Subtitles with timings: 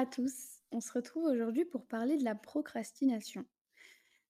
[0.00, 3.44] à tous, on se retrouve aujourd'hui pour parler de la procrastination.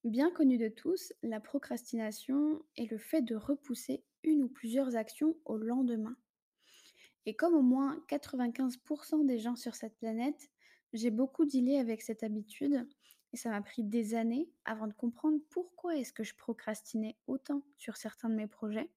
[0.03, 5.37] Bien connue de tous, la procrastination est le fait de repousser une ou plusieurs actions
[5.45, 6.17] au lendemain.
[7.25, 10.51] Et comme au moins 95% des gens sur cette planète,
[10.93, 12.85] j'ai beaucoup dealé avec cette habitude
[13.33, 17.63] et ça m'a pris des années avant de comprendre pourquoi est-ce que je procrastinais autant
[17.77, 18.91] sur certains de mes projets.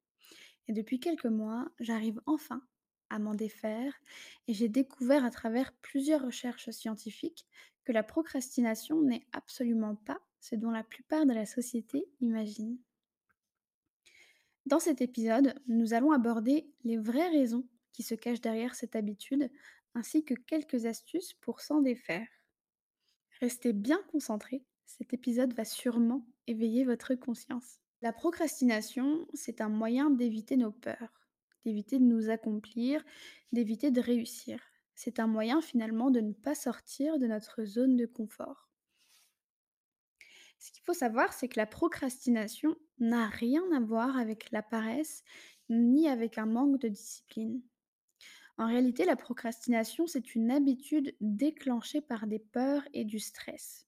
[0.67, 2.63] Et depuis quelques mois, j'arrive enfin
[3.19, 3.93] m'en défaire
[4.47, 7.45] et j'ai découvert à travers plusieurs recherches scientifiques
[7.83, 12.77] que la procrastination n'est absolument pas ce dont la plupart de la société imagine.
[14.65, 19.49] Dans cet épisode, nous allons aborder les vraies raisons qui se cachent derrière cette habitude,
[19.93, 22.27] ainsi que quelques astuces pour s'en défaire.
[23.39, 27.79] Restez bien concentrés, cet épisode va sûrement éveiller votre conscience.
[28.01, 31.22] La procrastination, c'est un moyen d'éviter nos peurs,
[31.63, 33.03] d'éviter de nous accomplir,
[33.51, 34.59] d'éviter de réussir.
[34.95, 38.69] C'est un moyen finalement de ne pas sortir de notre zone de confort.
[40.59, 45.23] Ce qu'il faut savoir, c'est que la procrastination n'a rien à voir avec la paresse
[45.69, 47.61] ni avec un manque de discipline.
[48.57, 53.87] En réalité, la procrastination, c'est une habitude déclenchée par des peurs et du stress.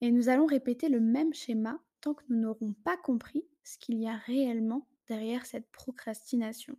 [0.00, 3.98] Et nous allons répéter le même schéma tant que nous n'aurons pas compris ce qu'il
[3.98, 6.78] y a réellement derrière cette procrastination.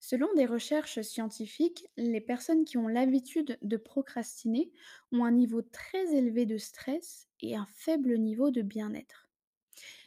[0.00, 4.72] Selon des recherches scientifiques, les personnes qui ont l'habitude de procrastiner
[5.12, 9.30] ont un niveau très élevé de stress et un faible niveau de bien-être.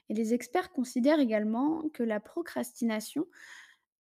[0.10, 3.26] Et les experts considèrent également que la procrastination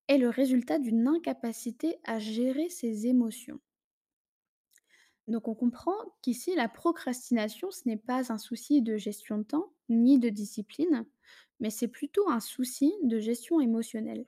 [0.09, 3.59] est le résultat d'une incapacité à gérer ses émotions.
[5.27, 9.73] Donc on comprend qu'ici, la procrastination, ce n'est pas un souci de gestion de temps
[9.89, 11.05] ni de discipline,
[11.59, 14.25] mais c'est plutôt un souci de gestion émotionnelle.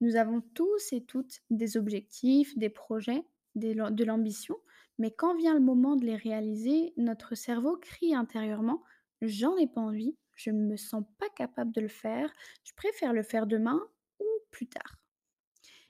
[0.00, 3.24] Nous avons tous et toutes des objectifs, des projets,
[3.54, 4.56] de l'ambition,
[4.98, 8.82] mais quand vient le moment de les réaliser, notre cerveau crie intérieurement⁇
[9.28, 12.32] J'en ai pas envie, je ne me sens pas capable de le faire,
[12.64, 13.80] je préfère le faire demain
[14.20, 14.96] ou plus tard.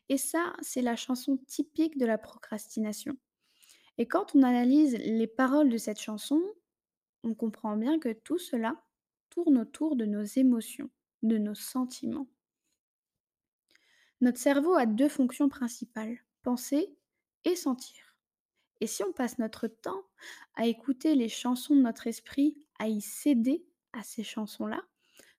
[0.09, 3.17] Et ça, c'est la chanson typique de la procrastination.
[3.99, 6.43] Et quand on analyse les paroles de cette chanson,
[7.23, 8.83] on comprend bien que tout cela
[9.31, 10.91] tourne autour de nos émotions,
[11.23, 12.29] de nos sentiments.
[14.21, 16.95] Notre cerveau a deux fonctions principales, penser
[17.45, 18.17] et sentir.
[18.81, 20.03] Et si on passe notre temps
[20.55, 24.83] à écouter les chansons de notre esprit, à y céder à ces chansons-là,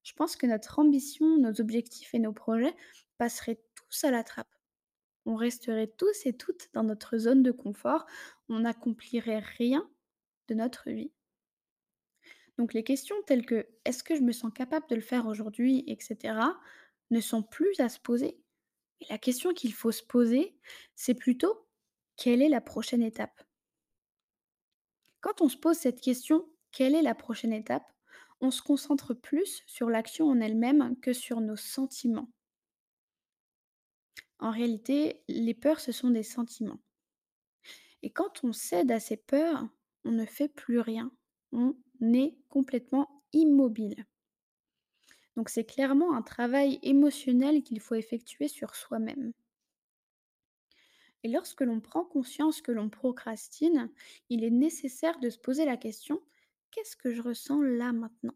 [0.04, 2.76] je pense que notre ambition, nos objectifs et nos projets
[3.18, 4.54] passeraient tous à la trappe.
[5.26, 8.08] On resterait tous et toutes dans notre zone de confort,
[8.50, 9.88] on n'accomplirait rien
[10.48, 11.12] de notre vie.
[12.58, 15.84] Donc les questions telles que est-ce que je me sens capable de le faire aujourd'hui,
[15.88, 16.36] etc.,
[17.10, 18.40] ne sont plus à se poser.
[19.02, 20.56] Et la question qu'il faut se poser,
[20.96, 21.68] c'est plutôt
[22.18, 23.44] quelle est la prochaine étape?
[25.22, 27.86] Quand on se pose cette question, quelle est la prochaine étape?
[28.42, 32.32] On se concentre plus sur l'action en elle-même que sur nos sentiments.
[34.40, 36.80] En réalité, les peurs, ce sont des sentiments.
[38.02, 39.68] Et quand on cède à ces peurs,
[40.04, 41.12] on ne fait plus rien.
[42.02, 44.06] Est complètement immobile.
[45.36, 49.32] Donc c'est clairement un travail émotionnel qu'il faut effectuer sur soi-même.
[51.24, 53.92] Et lorsque l'on prend conscience que l'on procrastine,
[54.30, 56.22] il est nécessaire de se poser la question,
[56.72, 58.36] qu'est-ce que je ressens là maintenant?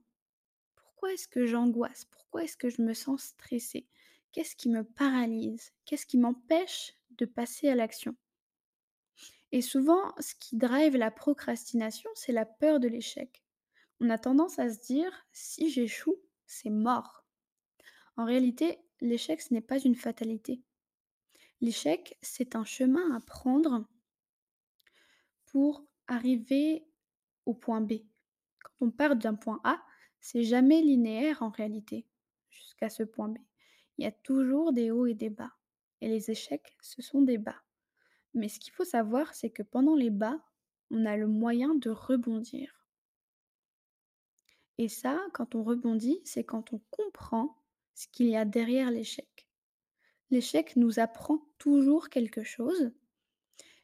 [0.76, 2.06] Pourquoi est-ce que j'angoisse?
[2.06, 3.88] Pourquoi est-ce que je me sens stressée?
[4.32, 5.72] Qu'est-ce qui me paralyse?
[5.86, 8.16] Qu'est-ce qui m'empêche de passer à l'action?
[9.52, 13.45] Et souvent, ce qui drive la procrastination, c'est la peur de l'échec.
[14.02, 17.26] On a tendance à se dire, si j'échoue, c'est mort.
[18.18, 20.62] En réalité, l'échec, ce n'est pas une fatalité.
[21.62, 23.86] L'échec, c'est un chemin à prendre
[25.46, 26.86] pour arriver
[27.46, 27.94] au point B.
[28.62, 29.82] Quand on part d'un point A,
[30.20, 32.06] c'est jamais linéaire en réalité,
[32.50, 33.38] jusqu'à ce point B.
[33.98, 35.54] Il y a toujours des hauts et des bas.
[36.02, 37.62] Et les échecs, ce sont des bas.
[38.34, 40.40] Mais ce qu'il faut savoir, c'est que pendant les bas,
[40.92, 42.85] on a le moyen de rebondir.
[44.78, 47.58] Et ça, quand on rebondit, c'est quand on comprend
[47.94, 49.48] ce qu'il y a derrière l'échec.
[50.32, 52.92] L'échec nous apprend toujours quelque chose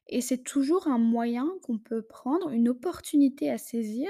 [0.08, 4.10] et c'est toujours un moyen qu'on peut prendre, une opportunité à saisir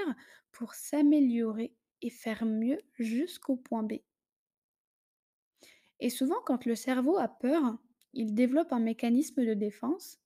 [0.50, 3.94] pour s'améliorer et faire mieux jusqu'au point B.
[6.00, 7.78] Et souvent, quand le cerveau a peur,
[8.12, 10.18] il développe un mécanisme de défense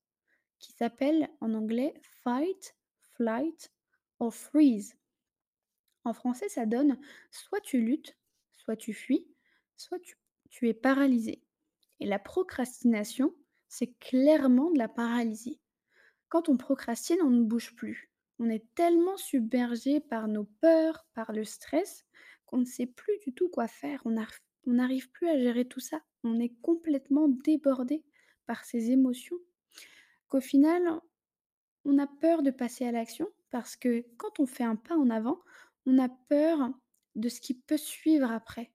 [0.58, 1.92] qui s'appelle en anglais
[2.24, 2.74] fight,
[3.14, 3.70] flight
[4.18, 4.96] or freeze.
[6.06, 6.98] En français, ça donne
[7.32, 8.16] soit tu luttes,
[8.52, 9.26] soit tu fuis,
[9.76, 9.98] soit
[10.50, 11.42] tu, es paralysé.
[11.98, 13.34] Et la procrastination,
[13.66, 15.60] c'est clairement de la paralysie.
[16.28, 18.12] Quand on procrastine, on ne bouge plus.
[18.38, 22.04] On est tellement submergé par nos peurs, par le stress,
[22.44, 24.00] qu'on ne sait plus du tout quoi faire.
[24.04, 24.38] On n'arrive
[24.68, 26.00] on n'arrive plus à gérer tout ça.
[26.22, 28.04] On est complètement débordé
[28.46, 29.38] par ces émotions,
[30.28, 30.82] qu'au final,
[31.84, 35.08] on a peur de passer à l'action parce que quand on fait un pas en
[35.08, 35.40] avant,
[35.86, 36.70] on a peur
[37.14, 38.72] de ce qui peut suivre après.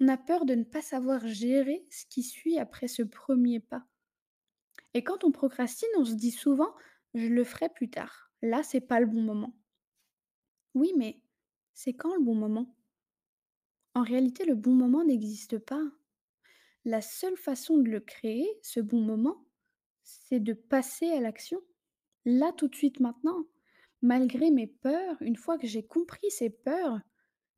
[0.00, 3.86] On a peur de ne pas savoir gérer ce qui suit après ce premier pas.
[4.94, 6.74] Et quand on procrastine, on se dit souvent:
[7.14, 8.30] «Je le ferai plus tard.
[8.42, 9.56] Là, c'est pas le bon moment».
[10.74, 11.22] Oui, mais
[11.72, 12.74] c'est quand le bon moment?
[13.94, 15.82] En réalité, le bon moment n'existe pas.
[16.84, 19.44] La seule façon de le créer, ce bon moment,
[20.02, 21.60] c'est de passer à l'action.
[22.24, 23.46] Là, tout de suite, maintenant.
[24.06, 27.00] Malgré mes peurs, une fois que j'ai compris ces peurs,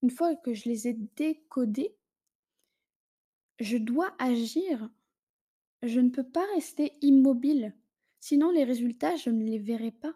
[0.00, 1.94] une fois que je les ai décodées,
[3.60, 4.88] je dois agir.
[5.82, 7.76] Je ne peux pas rester immobile.
[8.20, 10.14] Sinon, les résultats, je ne les verrai pas.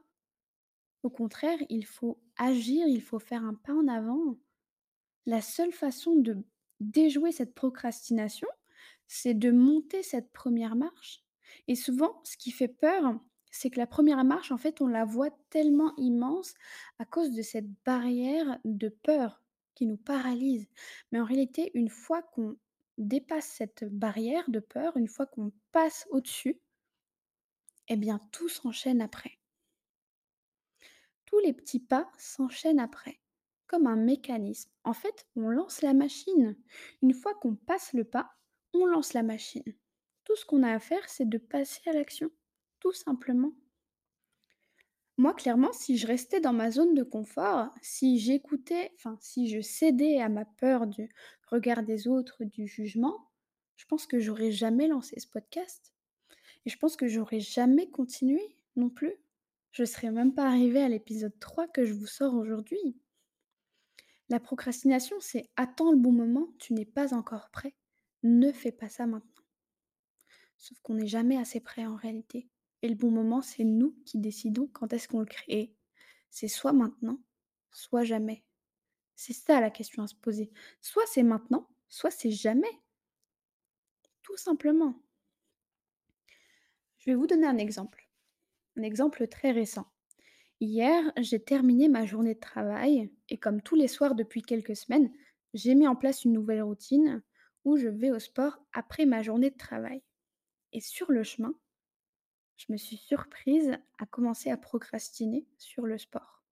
[1.03, 4.39] Au contraire, il faut agir, il faut faire un pas en avant.
[5.27, 6.43] La seule façon de
[6.81, 8.49] déjouer cette procrastination,
[9.07, 11.23] c'est de monter cette première marche.
[11.69, 13.21] Et souvent, ce qui fait peur,
[13.53, 16.55] c'est que la première marche, en fait, on la voit tellement immense
[16.99, 19.43] à cause de cette barrière de peur
[19.75, 20.67] qui nous paralyse.
[21.13, 22.57] Mais en réalité, une fois qu'on
[22.97, 26.61] dépasse cette barrière de peur, une fois qu'on passe au-dessus,
[27.89, 29.39] eh bien, tout s'enchaîne après.
[31.27, 33.21] Tous les petits pas s'enchaînent après,
[33.67, 34.71] comme un mécanisme.
[34.83, 36.57] En fait, on lance la machine.
[37.03, 38.35] Une fois qu'on passe le pas,
[38.73, 39.75] on lance la machine.
[40.25, 42.31] Tout ce qu'on a à faire, c'est de passer à l'action,
[42.83, 43.53] tout simplement.
[45.17, 49.61] Moi, clairement, si je restais dans ma zone de confort, si j'écoutais, enfin, si je
[49.61, 51.09] cédais à ma peur du
[51.47, 53.31] regard des autres, du jugement,
[53.77, 55.95] je pense que j'aurais jamais lancé ce podcast.
[56.67, 59.15] Et je pense que j'aurais jamais continué non plus.
[59.71, 62.97] Je serais même pas arrivée à l'épisode 3 que je vous sors aujourd'hui.
[64.29, 67.75] La procrastination, c'est attends le bon moment, tu n'es pas encore prêt.
[68.25, 69.45] Ne fais pas ça maintenant.
[70.57, 72.49] Sauf qu'on n'est jamais assez prêt en réalité.
[72.83, 75.73] Et le bon moment, c'est nous qui décidons quand est-ce qu'on le crée.
[76.31, 77.21] C'est soit maintenant,
[77.71, 78.45] soit jamais.
[79.15, 80.51] C'est ça la question à se poser.
[80.81, 82.81] Soit c'est maintenant, soit c'est jamais.
[84.23, 85.01] Tout simplement.
[86.99, 88.09] Je vais vous donner un exemple.
[88.77, 89.87] Un exemple très récent.
[90.61, 95.13] Hier, j'ai terminé ma journée de travail et comme tous les soirs depuis quelques semaines,
[95.55, 97.23] j'ai mis en place une nouvelle routine
[97.65, 100.03] où je vais au sport après ma journée de travail.
[100.73, 101.55] Et sur le chemin,
[102.63, 106.45] je me suis surprise à commencer à procrastiner sur le sport.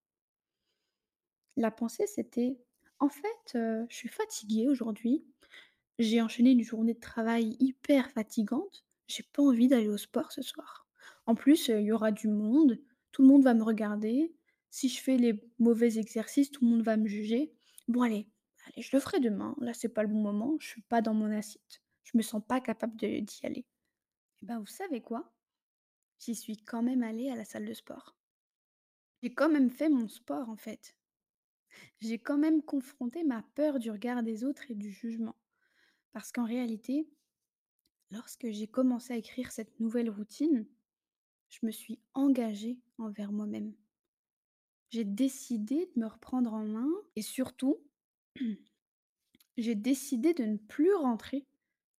[1.56, 2.58] La pensée, c'était
[2.98, 5.24] en fait, euh, je suis fatiguée aujourd'hui.
[5.98, 8.84] J'ai enchaîné une journée de travail hyper fatigante.
[9.06, 10.86] J'ai pas envie d'aller au sport ce soir.
[11.26, 12.78] En plus, euh, il y aura du monde.
[13.12, 14.34] Tout le monde va me regarder.
[14.70, 17.52] Si je fais les mauvais exercices, tout le monde va me juger.
[17.88, 18.28] Bon, allez,
[18.66, 19.54] allez, je le ferai demain.
[19.60, 20.56] Là, c'est pas le bon moment.
[20.60, 21.82] Je suis pas dans mon assiette.
[22.04, 23.64] Je me sens pas capable d'y aller.
[24.42, 25.32] Et ben, vous savez quoi?
[26.20, 28.14] J'y suis quand même allée à la salle de sport.
[29.22, 30.94] J'ai quand même fait mon sport, en fait.
[32.00, 35.36] J'ai quand même confronté ma peur du regard des autres et du jugement.
[36.12, 37.08] Parce qu'en réalité,
[38.10, 40.66] lorsque j'ai commencé à écrire cette nouvelle routine,
[41.48, 43.74] je me suis engagée envers moi-même.
[44.90, 47.78] J'ai décidé de me reprendre en main et surtout,
[49.56, 51.46] j'ai décidé de ne plus rentrer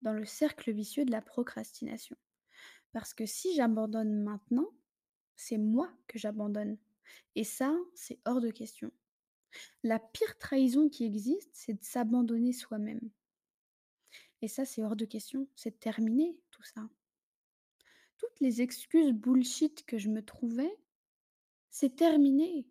[0.01, 2.17] dans le cercle vicieux de la procrastination.
[2.91, 4.69] Parce que si j'abandonne maintenant,
[5.35, 6.77] c'est moi que j'abandonne.
[7.35, 8.91] Et ça, c'est hors de question.
[9.83, 13.09] La pire trahison qui existe, c'est de s'abandonner soi-même.
[14.41, 15.47] Et ça, c'est hors de question.
[15.55, 16.89] C'est terminé, tout ça.
[18.17, 20.71] Toutes les excuses bullshit que je me trouvais,
[21.69, 22.67] c'est terminé.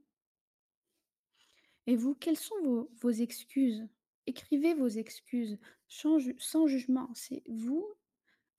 [1.87, 3.87] Et vous, quelles sont vos, excuses?
[4.27, 5.59] Écrivez vos excuses
[5.89, 7.11] sans, sans jugement.
[7.15, 7.85] C'est vous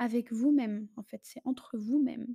[0.01, 1.21] avec vous-même, en fait.
[1.21, 2.33] C'est entre vous-même.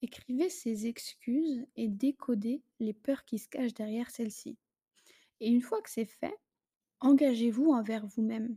[0.00, 4.56] Écrivez ces excuses et décodez les peurs qui se cachent derrière celles-ci.
[5.40, 6.38] Et une fois que c'est fait,
[7.00, 8.56] engagez-vous envers vous-même.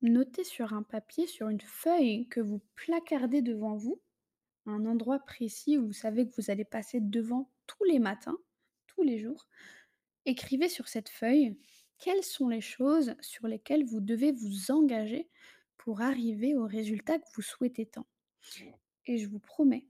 [0.00, 4.00] Notez sur un papier, sur une feuille que vous placardez devant vous,
[4.64, 8.38] un endroit précis où vous savez que vous allez passer devant tous les matins,
[8.86, 9.46] tous les jours.
[10.24, 11.58] Écrivez sur cette feuille
[11.98, 15.28] quelles sont les choses sur lesquelles vous devez vous engager
[15.84, 18.06] pour arriver au résultat que vous souhaitez tant.
[19.06, 19.86] Et je vous promets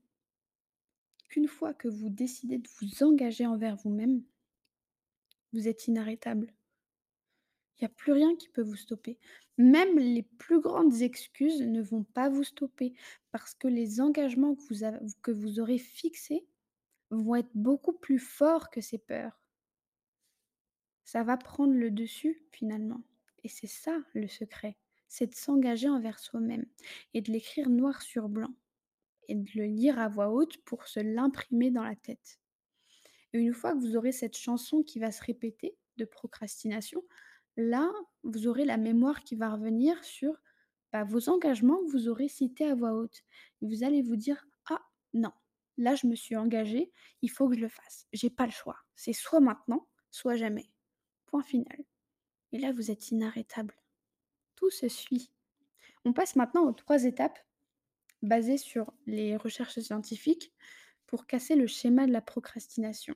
[1.28, 4.22] qu'une fois que vous décidez de vous engager envers vous-même,
[5.52, 6.54] vous êtes inarrêtable.
[7.76, 9.18] Il n'y a plus rien qui peut vous stopper.
[9.58, 12.94] Même les plus grandes excuses ne vont pas vous stopper
[13.32, 16.46] parce que les engagements que vous, avez- que vous aurez fixés
[17.10, 19.40] vont être beaucoup plus forts que ces peurs.
[21.02, 23.02] Ça va prendre le dessus finalement
[23.42, 24.76] et c'est ça le secret,
[25.10, 26.64] c'est de s'engager envers soi-même
[27.12, 28.54] et de l'écrire noir sur blanc
[29.28, 32.40] et de le lire à voix haute pour se l'imprimer dans la tête.
[33.32, 37.02] Et une fois que vous aurez cette chanson qui va se répéter de procrastination,
[37.56, 37.90] là,
[38.22, 40.40] vous aurez la mémoire qui va revenir sur,
[40.92, 43.22] bah, vos engagements que vous aurez cités à voix haute.
[43.62, 44.80] Vous allez vous dire: «Ah
[45.12, 45.32] non,
[45.76, 48.06] là je me suis engagée, il faut que je le fasse.
[48.12, 48.78] J'ai pas le choix.
[48.94, 50.70] C'est soit maintenant, soit jamais.
[51.26, 51.84] Point final».
[52.52, 53.74] Et là, vous êtes inarrêtable.
[54.68, 55.30] Se suit.
[56.04, 57.38] On passe maintenant aux 3 étapes
[58.22, 60.52] basées sur les recherches scientifiques
[61.06, 63.14] pour casser le schéma de la procrastination.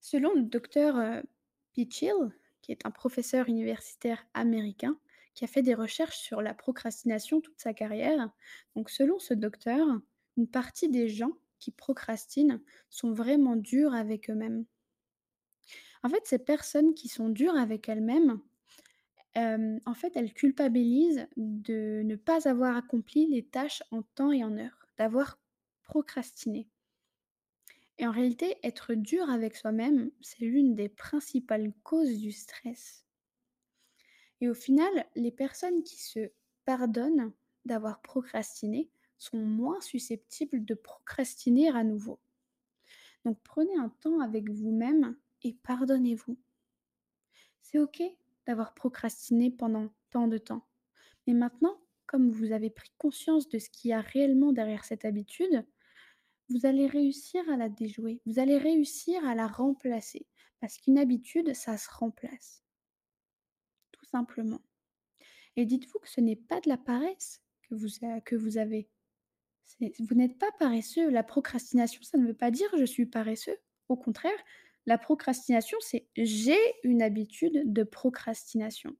[0.00, 1.22] Selon le docteur, heu,
[1.72, 4.98] Pitchell, qui est un professeur universitaire américain,
[5.34, 8.30] qui a fait des recherches sur la procrastination toute sa carrière.
[8.74, 9.86] Donc selon ce docteur,
[10.36, 14.64] une partie des gens qui procrastinent sont vraiment durs avec eux-mêmes.
[16.02, 18.40] En fait, ces personnes qui sont dures avec elles-mêmes,
[19.38, 24.56] en fait, elles culpabilisent de ne pas avoir accompli les tâches en temps et en
[24.56, 25.38] heure, d'avoir
[25.82, 26.68] procrastiné.
[27.98, 33.04] Et en réalité, être dur avec soi-même, c'est l'une des principales causes du stress.
[34.40, 36.30] Et au final, les personnes qui se
[36.64, 37.32] pardonnent
[37.64, 42.20] d'avoir procrastiné sont moins susceptibles de procrastiner à nouveau.
[43.24, 46.38] Donc prenez un temps avec vous-même et pardonnez-vous.
[47.62, 48.00] C'est OK
[48.48, 50.66] d'avoir procrastiné pendant tant de temps.
[51.26, 55.04] Mais maintenant, comme vous avez pris conscience de ce qu'il y a réellement derrière cette
[55.04, 55.66] habitude,
[56.48, 58.22] vous allez réussir à la déjouer.
[58.24, 60.26] Vous allez réussir à la remplacer.
[60.60, 62.64] Parce qu'une habitude, ça se remplace.
[63.92, 64.62] Tout simplement.
[65.56, 67.88] Et dites-vous que ce n'est pas de la paresse que vous,
[68.24, 68.88] que vous avez.
[69.98, 71.10] Vous n'êtes pas paresseux.
[71.10, 73.58] La procrastination, ça ne veut pas dire je suis paresseux.
[73.90, 74.38] Au contraire,
[74.88, 78.96] la procrastination, c'est j'ai une habitude de procrastination.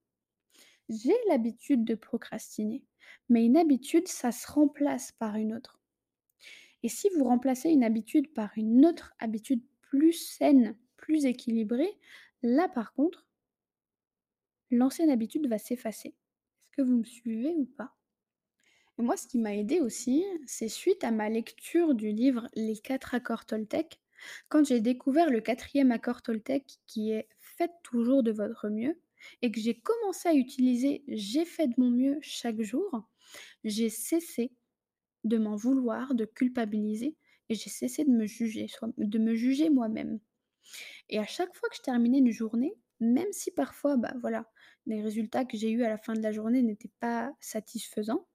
[0.91, 2.85] J'ai l'habitude de procrastiner.
[3.31, 5.81] Mais une habitude, ça se remplace par une autre.
[6.83, 11.99] Et si vous remplacez une habitude par une autre habitude plus saine, plus équilibrée,
[12.43, 13.27] là par contre,
[14.71, 16.09] l'ancienne habitude va s'effacer.
[16.09, 17.97] Est-ce que vous me suivez ou pas?
[18.99, 22.77] Et moi, ce qui m'a aidé aussi, c'est suite à ma lecture du livre Les
[22.77, 23.99] quatre accords Toltec,
[24.49, 29.01] quand j'ai découvert le quatrième accord Toltec qui est Faites toujours de votre mieux,
[29.43, 33.09] et que j'ai commencé à utiliser J'ai fait de mon mieux chaque jour,
[33.65, 34.53] j'ai cessé
[35.25, 37.17] de m'en vouloir, de culpabiliser,
[37.49, 40.21] et j'ai cessé de me juger, de me juger moi-même.
[41.09, 44.51] Et à chaque fois que je terminais une journée, même si parfois, bah voilà,
[44.87, 48.27] les résultats que j'ai eus à la fin de la journée n'étaient pas satisfaisants,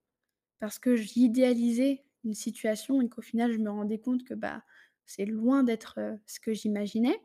[0.60, 4.64] parce que j'idéalisais une situation et qu'au final, je me rendais compte que, bah,
[5.06, 7.20] c'est loin d'être, ce que j'imaginais.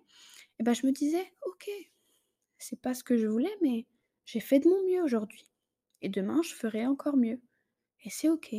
[0.61, 1.71] Et bah, je me disais: «OK,
[2.59, 3.87] c'est pas ce que je voulais, mais
[4.27, 5.51] j'ai fait de mon mieux aujourd'hui.
[6.03, 7.41] Et demain, je ferai encore mieux.
[8.05, 8.55] Et c'est OK»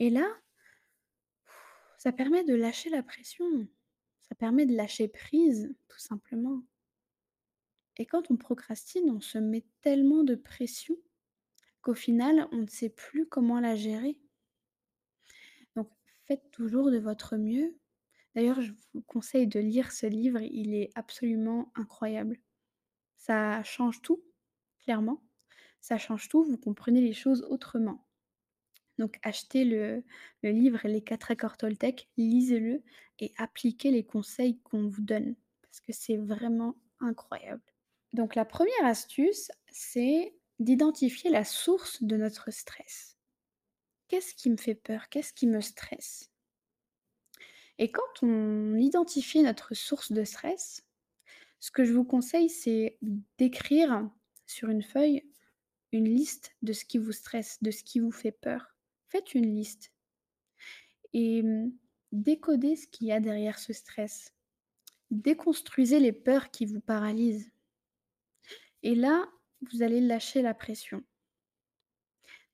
[0.00, 0.26] et là,
[1.98, 3.68] ça permet de lâcher la pression,
[4.22, 6.62] ça permet de lâcher prise, tout simplement.
[7.98, 10.96] Et quand on procrastine, on se met tellement de pression
[11.82, 14.20] qu'au final, on ne sait plus comment la gérer.
[16.28, 17.76] Faites toujours de votre mieux
[18.38, 22.38] D'ailleurs, je vous conseille de lire ce livre, il est absolument incroyable.
[23.16, 24.22] Ça change tout,
[24.84, 25.24] clairement.
[25.80, 28.06] Ça change tout, vous comprenez les choses autrement.
[28.96, 30.04] Donc achetez le,
[30.44, 32.84] le livre Les quatre accords Toltec, lisez-le
[33.18, 37.62] et appliquez les conseils qu'on vous donne, parce que c'est vraiment incroyable.
[38.12, 43.17] Donc la première astuce, c'est d'identifier la source de notre stress.
[44.08, 46.30] Qu'est-ce qui me fait peur Qu'est-ce qui me stresse?
[47.78, 50.84] Et quand on identifie notre source de stress,
[51.60, 52.98] ce que je vous conseille, c'est
[53.38, 54.10] d'écrire
[54.46, 55.24] sur une feuille
[55.92, 58.74] une liste de ce qui vous stresse, de ce qui vous fait peur.
[59.08, 59.92] Faites une liste
[61.12, 61.72] et mmh,
[62.12, 64.34] décodez ce qu'il y a derrière ce stress.
[65.10, 67.50] Déconstruisez les peurs qui vous paralysent.
[68.82, 69.26] Et là,
[69.70, 71.02] vous allez lâcher la pression.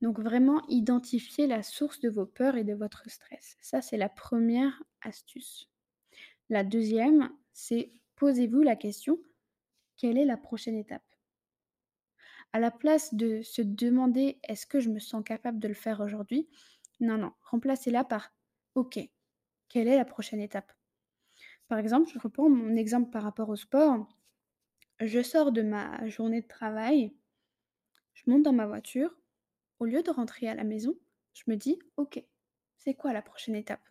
[0.04, 3.56] Donc vraiment identifier la source de vos peurs et de votre stress.
[3.60, 5.68] Ça, c'est la première astuce.
[6.50, 9.18] La deuxième, c'est posez-vous la question,
[9.96, 11.04] quelle est la prochaine étape?
[12.54, 16.00] À la place de se demander est-ce que je me sens capable de le faire
[16.00, 16.48] aujourd'hui?
[17.00, 18.32] Non, non, remplacez-la par
[18.74, 18.98] OK,
[19.68, 20.72] quelle est la prochaine étape?
[21.68, 24.08] Par exemple, je reprends mon exemple par rapport au sport.
[25.00, 27.14] Je sors de ma journée de travail,
[28.14, 29.14] je monte dans ma voiture.
[29.84, 30.98] Au lieu de rentrer à la maison,
[31.34, 32.18] je me dis OK,
[32.78, 33.86] c'est quoi la prochaine étape?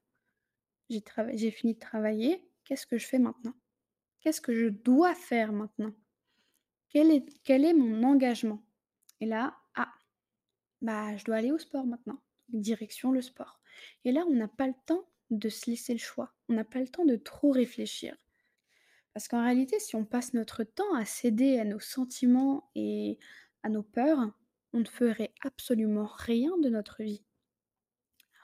[0.90, 3.54] J'ai fini de travailler, qu'est-ce que je fais maintenant?
[4.20, 5.94] Qu'est-ce que je dois faire maintenant?
[6.90, 8.66] Quel est quel est mon engagement?
[9.20, 9.94] Et là, ah,
[10.82, 12.20] bah, je dois aller au sport maintenant.
[12.50, 13.62] Direction le sport.
[14.04, 16.34] Et là, on n'a pas le temps de se laisser le choix.
[16.50, 18.18] On n'a pas le temps de trop réfléchir.
[19.14, 23.20] Parce qu'en réalité, si on passe notre temps à céder à nos sentiments et
[23.62, 24.34] à nos peurs,
[24.74, 27.24] on ne ferait absolument rien de notre vie.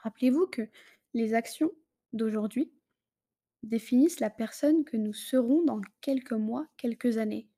[0.02, 0.68] Rappelez-vous que
[1.12, 1.72] les actions
[2.12, 2.72] d'aujourd'hui
[3.62, 7.48] définissent la personne que nous serons dans quelques mois, quelques années.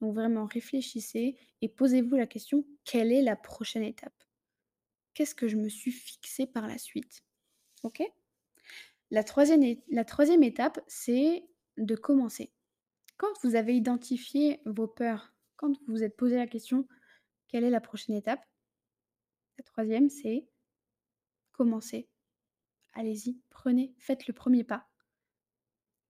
[0.00, 4.22] Donc vraiment réfléchissez et posez-vous la question, quelle est la prochaine étape?
[5.14, 7.24] Qu'est-ce que je me suis fixé par la suite?
[7.82, 8.02] OK?
[9.10, 11.44] La troisième la 3 étape, c'est
[11.78, 12.52] de commencer.
[13.16, 16.86] Quand vous avez identifié vos peurs, quand vous vous êtes posé la question:
[17.56, 18.44] «Quelle est la prochaine étape?»
[19.56, 20.46] la troisième, c'est
[21.52, 22.06] commencer.
[22.92, 24.86] Allez-y, prenez, faites le premier pas.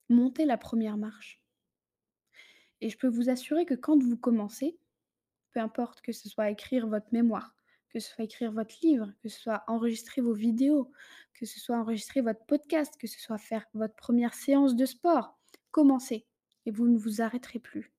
[0.09, 1.41] Montez la première marche.
[2.81, 4.77] Et je peux vous assurer que quand vous commencez,
[5.53, 7.55] peu importe que ce soit écrire votre mémoire,
[7.91, 10.91] que ce soit écrire votre livre, que ce soit enregistrer vos vidéos,
[11.33, 15.39] que ce soit enregistrer votre podcast, que ce soit faire votre première séance de sport,
[15.71, 16.27] commencez
[16.65, 17.93] et vous ne vous arrêterez plus.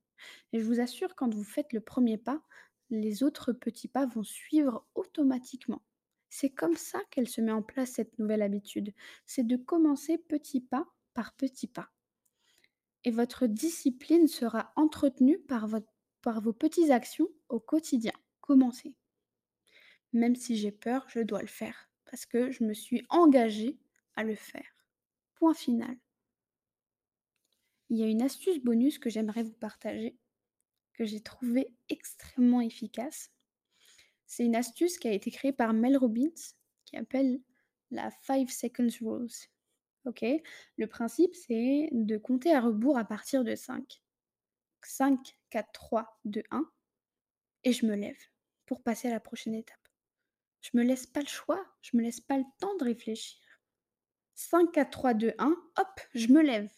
[0.51, 2.41] Et je vous assure, quand vous faites le premier pas,
[2.89, 5.81] les autres petits pas vont suivre automatiquement.
[6.29, 8.93] C'est comme ça qu'elle se met en place cette nouvelle habitude.
[9.25, 11.89] C'est de commencer petit pas par petit pas.
[13.03, 18.13] Et votre discipline sera entretenue par, vos petites actions au quotidien.
[18.41, 18.95] Commencez.
[20.13, 23.77] Même si j'ai peur, je dois le faire parce que je me suis engagée
[24.15, 24.67] à le faire.
[25.35, 25.97] Point final.
[27.89, 30.17] Il y a une astuce bonus que j'aimerais vous partager,
[30.97, 33.31] que j'ai trouvée extrêmement efficace.
[34.25, 36.33] C'est une astuce qui a été créée par Mel Robbins,
[36.85, 37.39] qui appelle
[37.91, 39.29] la 5 Seconds Rules.
[40.77, 44.01] Le principe, c'est de compter à rebours à partir de 5.
[44.83, 46.71] 5, 4, 3, 2, 1.
[47.63, 48.19] Et je me lève
[48.65, 49.77] pour passer à la prochaine étape.
[50.61, 53.39] Je me laisse pas le choix, je me laisse pas le temps de réfléchir.
[54.35, 55.45] 5, 4, 3, 2, 1,
[55.77, 56.71] hop, je me lève.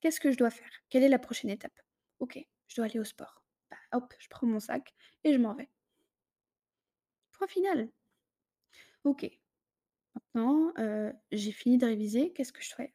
[0.00, 0.70] Qu'est-ce que je dois faire?
[0.90, 1.80] Quelle est la prochaine étape?
[2.20, 2.38] Ok,
[2.68, 3.42] je dois aller au sport.
[3.70, 5.68] Bah, hop, je prends mon sac et je m'en vais.
[7.32, 7.88] Point final.
[9.04, 9.30] Ok.
[10.14, 12.32] Maintenant, euh, j'ai fini de réviser.
[12.32, 12.94] Qu'est-ce que je fais?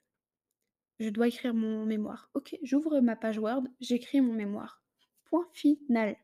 [0.99, 2.29] Je dois écrire mon mémoire.
[2.33, 4.83] Ok, j'ouvre ma page Word, j'écris mon mémoire.
[5.25, 6.15] Point final.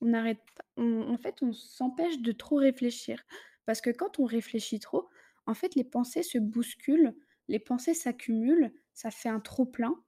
[0.00, 0.82] On n'arrête pas.
[0.82, 3.22] en fait, on s'empêche de trop réfléchir.
[3.66, 5.08] Parce que quand on réfléchit trop,
[5.46, 7.14] en fait, les pensées se bousculent,
[7.48, 10.02] les pensées s'accumulent, ça fait un trop plein.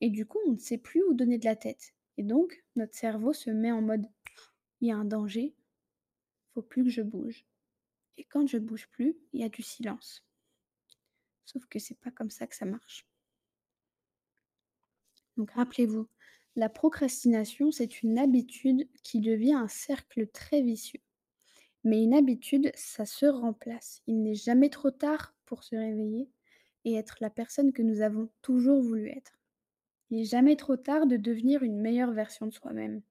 [0.00, 1.94] Et du coup, on ne sait plus où donner de la tête.
[2.18, 4.04] Et donc, notre cerveau se met en mode
[4.80, 5.54] il y a un danger,
[6.52, 7.46] faut plus que je bouge.
[8.16, 10.24] Et quand je bouge plus, il y a du silence.
[11.44, 13.06] Sauf que c'est pas comme ça que ça marche.
[15.36, 16.08] Donc rappelez-vous,
[16.56, 21.00] la procrastination, c'est une habitude qui devient un cercle très vicieux.
[21.84, 24.02] Mais une habitude, ça se remplace.
[24.08, 26.28] Il n'est jamais trop tard pour se réveiller
[26.84, 29.37] et être la personne que nous avons toujours voulu être.
[30.10, 33.02] Il n'est jamais trop tard de devenir une meilleure version de soi-même.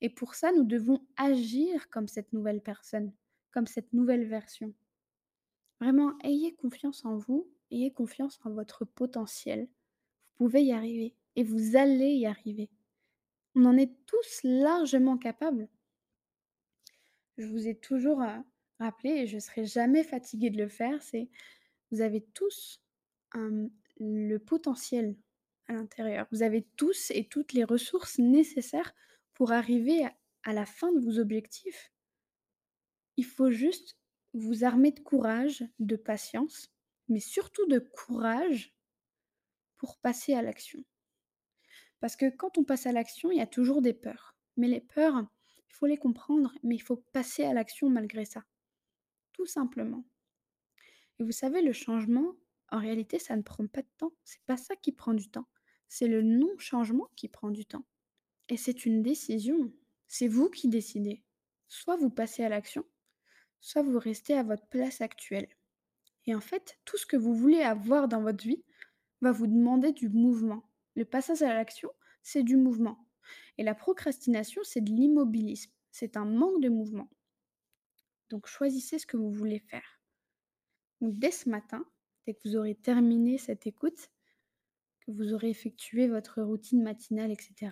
[0.00, 3.12] Et pour ça, nous devons agir comme cette nouvelle personne,
[3.50, 4.74] comme cette nouvelle version.
[5.80, 9.68] Vraiment, ayez confiance en vous, ayez confiance en votre potentiel.
[10.38, 12.70] Vous pouvez y arriver et vous allez y arriver.
[13.54, 15.68] On en est tous largement capables.
[17.38, 18.38] Je vous ai toujours euh,
[18.78, 21.28] rappelé et je ne serai jamais fatiguée de le faire, c'est
[21.90, 22.82] vous avez tous
[23.98, 25.14] le potentiel
[25.68, 26.26] à l'intérieur.
[26.30, 28.94] Vous avez tous et toutes les ressources nécessaires
[29.34, 30.06] pour arriver
[30.44, 31.92] à, la fin de vos objectifs.
[33.16, 33.98] Il faut juste
[34.32, 36.70] vous armer de courage, de patience,
[37.08, 38.74] mais surtout de courage
[39.76, 40.82] pour passer à l'action.
[42.00, 44.36] Parce que quand on passe à l'action, il y a toujours des peurs.
[44.56, 45.26] Mais les peurs,
[45.68, 48.44] il faut les comprendre, mais il faut passer à l'action malgré ça.
[49.32, 50.04] Tout simplement.
[51.18, 52.34] Et vous savez, le changement,
[52.70, 54.12] en réalité, ça ne prend pas de temps.
[54.24, 55.46] C'est pas ça qui prend du temps.
[55.88, 57.84] C'est le non-changement qui prend du temps.
[58.48, 59.72] Et c'est une décision.
[60.08, 61.22] C'est vous qui décidez.
[61.68, 62.84] Soit vous passez à l'action,
[63.60, 65.48] soit vous restez à votre place actuelle.
[66.26, 68.64] Et en fait, tout ce que vous voulez avoir dans votre vie
[69.20, 70.68] va vous demander du mouvement.
[70.94, 71.90] Le passage à l'action,
[72.22, 73.08] c'est du mouvement.
[73.58, 75.72] Et la procrastination, c'est de l'immobilisme.
[75.90, 77.08] C'est un manque de mouvement.
[78.28, 80.00] Donc choisissez ce que vous voulez faire.
[81.00, 81.84] Dès ce matin,
[82.26, 84.10] dès que vous aurez terminé cette écoute,
[85.08, 87.70] vous aurez effectué votre routine matinale, etc.,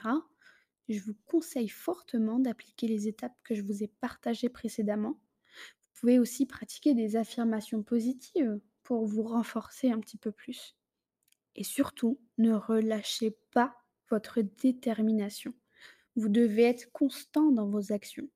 [0.89, 5.13] je vous conseille fortement d'appliquer les étapes que je vous ai partagées précédemment.
[5.15, 10.77] Vous pouvez aussi pratiquer des affirmations positives pour vous renforcer un petit peu plus.
[11.57, 13.75] Et surtout, ne relâchez pas
[14.11, 15.55] votre détermination.
[16.17, 18.29] Vous devez être constant dans vos actions.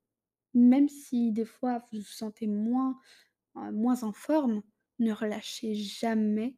[0.53, 2.99] Même si des fois vous vous sentez moins,
[3.57, 4.63] euh, moins en forme,
[4.97, 6.55] ne relâchez jamais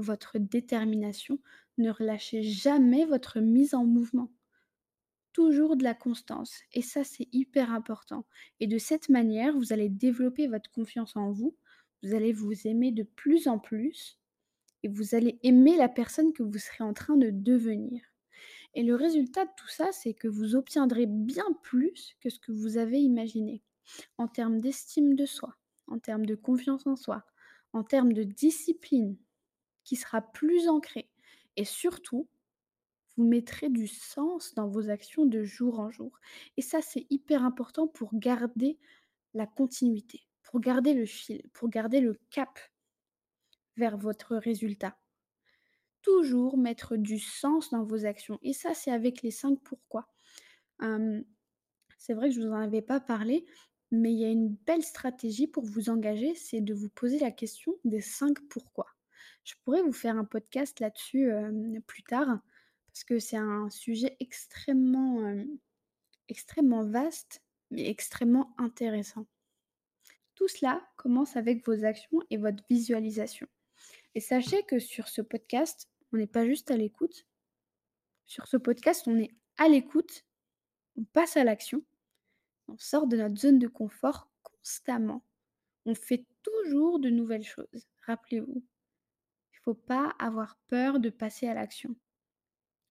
[0.00, 1.38] votre détermination,
[1.78, 4.30] ne relâchez jamais votre mise en mouvement.
[5.32, 6.60] Toujours de la constance.
[6.72, 8.26] Et ça, c'est hyper important.
[8.60, 11.56] Et de cette manière, vous allez développer votre confiance en vous,
[12.02, 14.18] vous allez vous aimer de plus en plus
[14.82, 18.00] et vous allez aimer la personne que vous serez en train de devenir.
[18.74, 22.52] Et le résultat de tout ça, c'est que vous obtiendrez bien plus que ce que
[22.52, 23.62] vous avez imaginé,
[24.18, 25.56] en termes d'estime de soi,
[25.86, 27.24] en termes de confiance en soi,
[27.72, 29.16] en termes de discipline,
[29.88, 31.08] qui sera plus ancrée.
[31.56, 32.28] Et surtout,
[33.16, 36.20] vous mettrez du sens dans vos actions de jour en jour.
[36.58, 38.78] Et ça, c'est hyper important pour garder
[39.32, 42.58] la continuité, pour garder le fil, pour garder le cap
[43.78, 44.98] vers votre résultat.
[46.02, 48.38] Toujours mettre du sens dans vos actions.
[48.42, 50.06] Et ça, c'est avec les 5 pourquoi.
[51.96, 53.46] c'est vrai que je ne vous en avais pas parlé,
[53.90, 57.30] mais il y a une belle stratégie pour vous engager, c'est de vous poser la
[57.30, 58.97] question des 5 pourquoi.
[59.48, 61.32] Je pourrais vous faire un podcast là-dessus
[61.86, 62.38] plus tard,
[62.86, 65.42] parce que c'est un sujet extrêmement,
[66.28, 69.26] extrêmement vaste, mais extrêmement intéressant.
[70.34, 73.46] Tout cela commence avec vos actions et votre visualisation.
[74.14, 77.26] Et sachez que sur ce podcast, on n'est pas juste à l'écoute.
[78.26, 80.26] Sur ce podcast, on est à l'écoute,
[80.98, 81.82] on passe à l'action,
[82.68, 85.24] on sort de notre zone de confort constamment.
[85.86, 87.88] On fait toujours de nouvelles choses.
[88.02, 88.62] Rappelez-vous,
[89.68, 91.94] faut pas avoir peur de passer à l'action.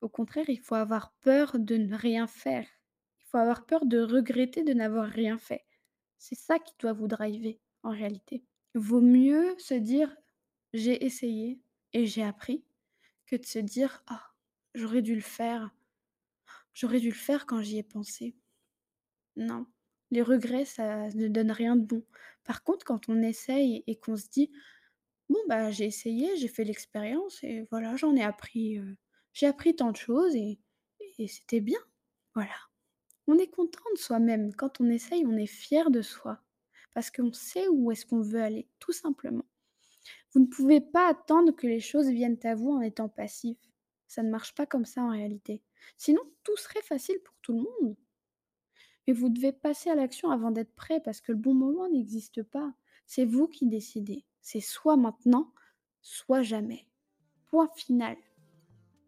[0.01, 2.67] Au contraire, il faut avoir peur de ne rien faire.
[3.19, 5.65] Il faut avoir peur de regretter de n'avoir rien fait.
[6.19, 8.43] C'est ça qui doit vous driver en réalité.
[8.75, 10.15] Vaut mieux se dire
[10.71, 11.59] j'ai essayé
[11.93, 12.63] et j'ai appris
[13.25, 14.27] que de se dire ah
[14.75, 15.71] j'aurais dû le faire.
[16.75, 18.35] J'aurais dû le faire quand j'y ai pensé.
[19.35, 19.65] Non,
[20.11, 22.05] les regrets ça ne donne rien de bon.
[22.43, 24.51] Par contre, quand on essaye et qu'on se dit
[25.29, 28.79] bon bah j'ai essayé, j'ai fait l'expérience et voilà, j'en ai appris
[29.37, 30.59] j'ai appris tant de choses et,
[31.19, 31.79] et c'était bien.
[32.33, 32.55] Voilà.
[33.27, 34.55] On est content de soi-même.
[34.55, 36.39] Quand on essaye, on est fier de soi.
[36.95, 39.45] Parce qu'on sait où est-ce qu'on veut aller, tout simplement.
[40.33, 43.59] Vous ne pouvez pas attendre que les choses viennent à vous en étant passif.
[44.07, 45.61] Ça ne marche pas comme ça en réalité.
[45.97, 47.95] Sinon, tout serait facile pour tout le monde.
[49.05, 52.41] Mais vous devez passer à l'action avant d'être prêt parce que le bon moment n'existe
[52.41, 52.73] pas.
[53.05, 54.25] C'est vous qui décidez.
[54.49, 55.51] C'est soit maintenant,
[56.01, 56.87] soit jamais.
[57.47, 58.15] Point final.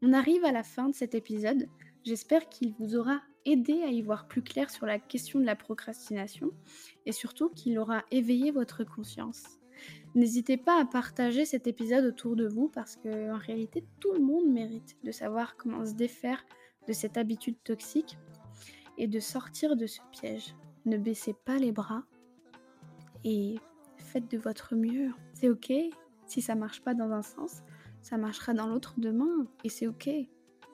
[0.02, 1.70] On arrive à la fin de cet épisode.
[2.04, 5.56] J'espère qu'il vous aura aidé à y voir plus clair sur la question de la
[5.56, 6.52] procrastination
[7.06, 9.46] et surtout qu'il aura éveillé votre conscience.
[10.14, 14.20] N'hésitez pas à partager cet épisode autour de vous parce que en réalité tout le
[14.20, 16.44] monde mérite de savoir comment se défaire
[16.86, 18.18] de cette habitude toxique
[18.98, 20.54] et de sortir de ce piège.
[20.84, 22.04] Ne baissez pas les bras
[23.24, 23.56] et
[24.00, 25.12] faites de votre mieux.
[25.40, 25.72] C'est ok
[26.26, 27.64] si ça marche pas dans un sens,
[28.02, 30.10] ça marchera dans l'autre demain et c'est ok.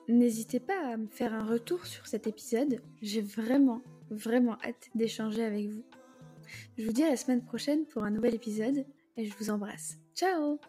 [0.08, 2.80] N'hésitez pas à me faire un retour sur cet épisode.
[3.00, 5.84] J'ai vraiment, vraiment hâte d'échanger avec vous.
[6.78, 8.84] Je vous dis à la semaine prochaine pour un nouvel épisode
[9.16, 9.98] et je vous embrasse.
[10.14, 10.60] Ciao